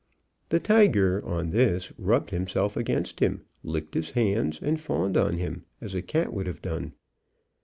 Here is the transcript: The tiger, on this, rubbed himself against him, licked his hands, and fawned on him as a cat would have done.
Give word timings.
The 0.49 0.59
tiger, 0.59 1.23
on 1.23 1.51
this, 1.51 1.93
rubbed 1.95 2.31
himself 2.31 2.75
against 2.75 3.19
him, 3.19 3.43
licked 3.63 3.93
his 3.93 4.09
hands, 4.09 4.59
and 4.59 4.81
fawned 4.81 5.15
on 5.15 5.37
him 5.37 5.63
as 5.79 5.93
a 5.93 6.01
cat 6.01 6.33
would 6.33 6.47
have 6.47 6.63
done. 6.63 6.93